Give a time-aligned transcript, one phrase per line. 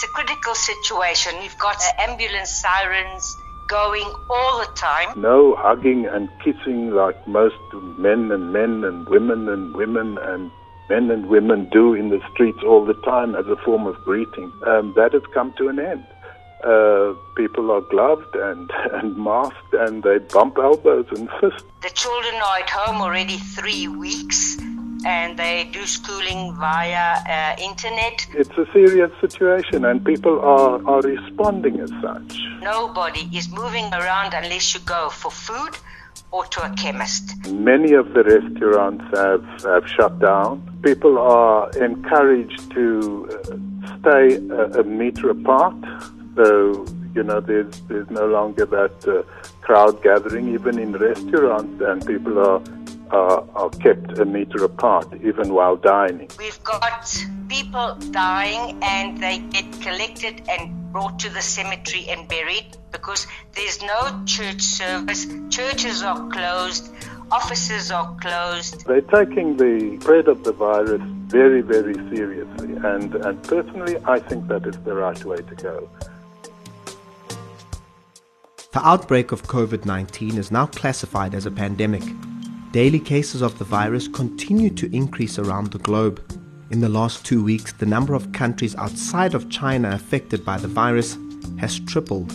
[0.00, 1.38] It's a critical situation.
[1.40, 3.36] We've got ambulance sirens
[3.68, 5.20] going all the time.
[5.20, 7.60] No hugging and kissing like most
[7.98, 10.50] men and men and women and women and
[10.88, 14.50] men and women do in the streets all the time as a form of greeting.
[14.66, 16.06] Um, that has come to an end.
[16.64, 21.62] Uh, people are gloved and, and masked and they bump elbows and fists.
[21.82, 24.56] The children are at home already three weeks
[25.04, 28.26] and they do schooling via uh, internet.
[28.34, 32.38] It's a serious situation and people are, are responding as such.
[32.62, 35.76] Nobody is moving around unless you go for food
[36.32, 37.48] or to a chemist.
[37.50, 40.80] Many of the restaurants have, have shut down.
[40.82, 45.74] People are encouraged to uh, stay a, a, meter apart.
[46.36, 49.22] So, you know, there's, there's no longer that uh,
[49.60, 52.62] crowd gathering, even in restaurants, and people are
[53.12, 56.30] are, are kept a meter apart even while dining.
[56.38, 62.76] We've got people dying and they get collected and brought to the cemetery and buried
[62.92, 65.26] because there's no church service.
[65.48, 66.92] Churches are closed,
[67.30, 68.86] offices are closed.
[68.86, 72.74] They're taking the spread of the virus very, very seriously.
[72.74, 75.88] And, and personally, I think that is the right way to go.
[78.72, 82.04] The outbreak of COVID 19 is now classified as a pandemic.
[82.72, 86.22] Daily cases of the virus continue to increase around the globe.
[86.70, 90.68] In the last two weeks, the number of countries outside of China affected by the
[90.68, 91.18] virus
[91.58, 92.30] has tripled.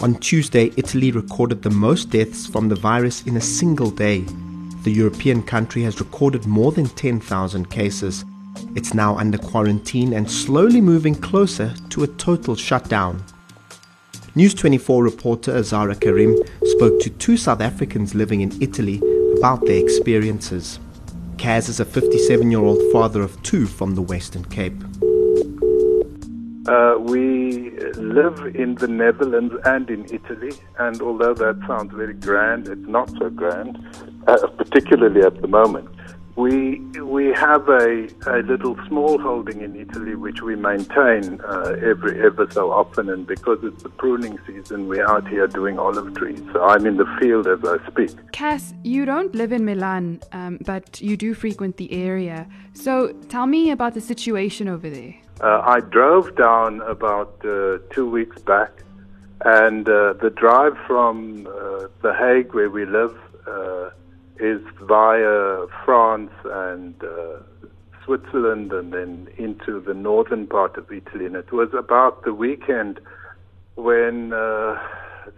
[0.00, 4.26] On Tuesday, Italy recorded the most deaths from the virus in a single day.
[4.82, 8.22] The European country has recorded more than 10,000 cases.
[8.76, 13.24] It's now under quarantine and slowly moving closer to a total shutdown.
[14.34, 16.36] News 24 reporter Azarrah Karrim
[16.78, 19.02] spoke to two South Africans living in Italy
[19.36, 20.78] about their experiences.
[21.36, 24.80] Kaz is a 57 year old father of two from the Western Cape.
[26.68, 32.68] Uh, we live in the Netherlands and in Italy, and although that sounds very grand,
[32.68, 33.76] it's not so grand,
[34.28, 35.88] uh, particularly at the moment.
[36.38, 42.14] We we have a, a little small holding in Italy which we maintain uh, every
[42.28, 46.40] ever so often, and because it's the pruning season, we're out here doing olive trees.
[46.52, 48.12] So I'm in the field as I speak.
[48.30, 52.46] Cass, you don't live in Milan, um, but you do frequent the area.
[52.72, 52.92] So
[53.28, 55.16] tell me about the situation over there.
[55.40, 58.70] Uh, I drove down about uh, two weeks back,
[59.44, 63.90] and uh, the drive from uh, The Hague, where we live uh,
[64.40, 67.40] is via France and uh,
[68.04, 71.26] Switzerland and then into the northern part of Italy.
[71.26, 73.00] And it was about the weekend
[73.74, 74.78] when uh,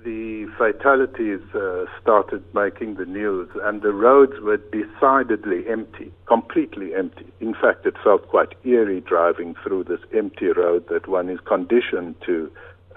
[0.04, 7.26] the fatalities uh, started making the news and the roads were decidedly empty, completely empty.
[7.40, 12.14] In fact, it felt quite eerie driving through this empty road that one is conditioned
[12.26, 12.50] to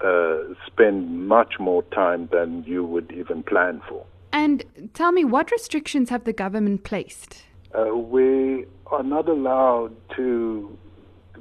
[0.04, 4.04] uh, spend much more time than you would even plan for.
[4.34, 4.64] And
[4.94, 7.44] tell me, what restrictions have the government placed?
[7.72, 10.76] Uh, we are not allowed to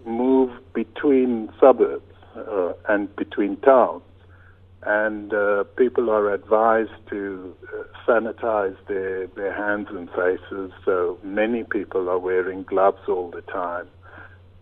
[0.06, 4.04] move between suburbs uh, and between towns.
[4.84, 10.72] And uh, people are advised to uh, sanitize their, their hands and faces.
[10.86, 13.88] So many people are wearing gloves all the time.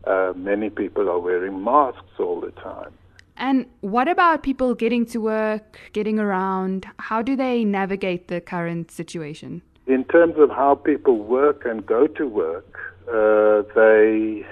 [0.05, 2.93] Uh, many people are wearing masks all the time.
[3.41, 6.85] And what about people getting to work, getting around?
[6.99, 9.63] How do they navigate the current situation?
[9.87, 14.45] In terms of how people work and go to work, uh, they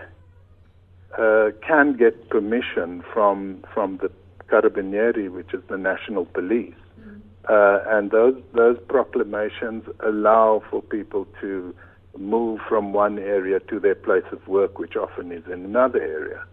[1.19, 4.09] uh, can get permission from from the
[4.49, 7.21] Carabinieri, which is the national police, mm.
[7.47, 11.75] uh, and those those proclamations allow for people to
[12.17, 16.43] move from one area to their place of work, which often is in another area.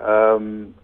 [0.00, 0.74] Um,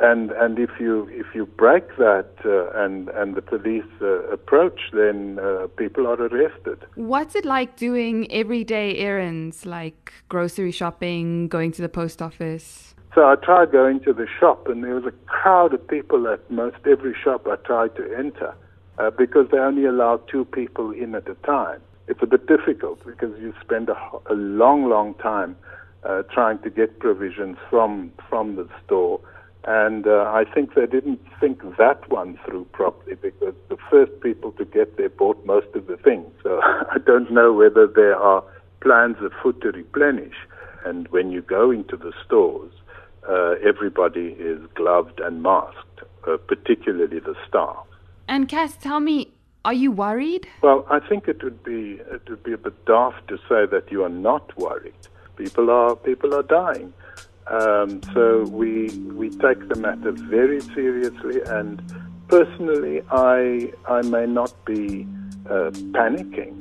[0.00, 4.80] and and if you if you break that uh, and and the police uh, approach,
[4.92, 6.84] then uh, people are arrested.
[6.94, 12.94] What's it like doing everyday errands like grocery shopping, going to the post office?
[13.14, 16.48] So I tried going to the shop, and there was a crowd of people at
[16.50, 18.54] most every shop I tried to enter
[18.98, 21.80] uh, because they only allow two people in at a time.
[22.06, 23.96] It's a bit difficult because you spend a,
[24.30, 25.56] a long, long time
[26.04, 29.20] uh, trying to get provisions from from the store.
[29.64, 34.52] And uh, I think they didn't think that one through properly because the first people
[34.52, 36.30] to get there bought most of the things.
[36.42, 38.42] So I don't know whether there are
[38.80, 40.36] plans afoot to replenish.
[40.84, 42.72] And when you go into the stores,
[43.28, 47.84] uh, everybody is gloved and masked, uh, particularly the staff.
[48.28, 49.32] And Cass, tell me,
[49.64, 50.46] are you worried?
[50.62, 53.88] Well, I think it would be it would be a bit daft to say that
[53.90, 54.94] you are not worried.
[55.38, 56.92] People are people are dying.
[57.46, 61.80] Um, so we we take the matter very seriously, and
[62.26, 65.06] personally, I I may not be
[65.48, 66.54] uh, panicking.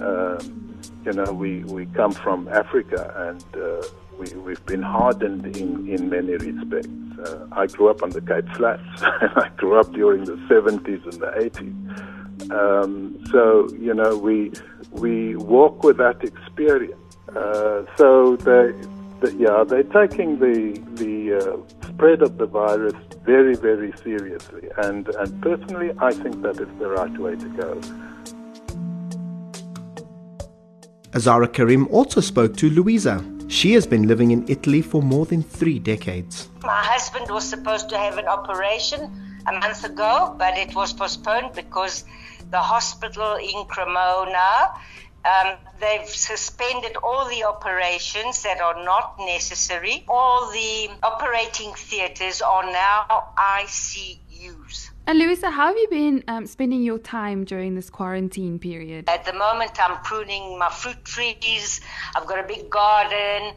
[0.00, 0.62] Um,
[1.04, 3.86] you know, we, we come from Africa, and uh,
[4.18, 6.88] we we've been hardened in in many respects.
[7.24, 8.82] Uh, I grew up on the Cape Flats.
[9.02, 12.50] I grew up during the 70s and the 80s.
[12.50, 14.52] Um, so you know, we
[14.90, 17.01] we walk with that experience.
[17.28, 18.72] Uh, so they
[19.22, 25.08] that, yeah, they're taking the the uh, spread of the virus very, very seriously, and
[25.08, 27.80] and personally, I think that is the right way to go.
[31.12, 33.24] Azarrah Karrim also spoke to Louisa.
[33.48, 36.48] She has been living in Italy for more than three decades.
[36.62, 39.00] My husband was supposed to have an operation
[39.46, 42.04] a month ago, but it was postponed because
[42.50, 44.72] the hospital in Cremona
[45.24, 50.04] um, they've suspended all the operations that are not necessary.
[50.08, 54.90] All the operating theatres are now ICUs.
[55.06, 59.08] And Louisa, how have you been um, spending your time during this quarantine period?
[59.08, 61.80] At the moment, I'm pruning my fruit trees.
[62.16, 63.54] I've got a big garden.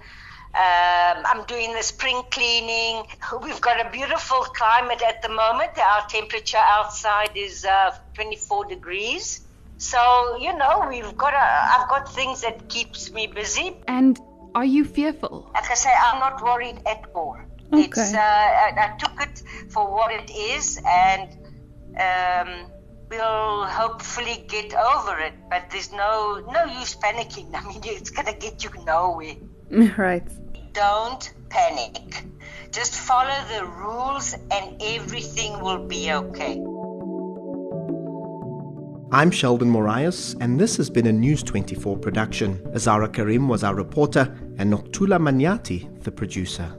[0.56, 3.04] Um, I'm doing the spring cleaning.
[3.44, 5.78] We've got a beautiful climate at the moment.
[5.78, 9.45] Our temperature outside is uh, 24 degrees.
[9.78, 13.78] So you know, we've got a, I've got things that keeps me busy.
[13.88, 14.20] And
[14.56, 15.52] are you fearful?
[15.54, 17.38] Like I say, I'm not worried at all.
[17.74, 17.84] Okay.
[17.84, 21.30] It's uh, I, I, took it for what it is, and
[22.00, 22.72] um,
[23.10, 25.34] we'll hopefully get over it.
[25.50, 27.50] But there's no no use panicking.
[27.54, 29.36] I mean, it's gonna get you nowhere.
[29.98, 30.28] Right.
[30.74, 32.26] Don't panic.
[32.72, 36.60] Just follow the rules, and everything will be okay.
[39.16, 42.60] I'm Sheldon Moraes, and this has been a News 24 production.
[42.74, 44.24] Azarrah Karrim was our reporter,
[44.58, 46.76] and Noktula Manyati, the producer.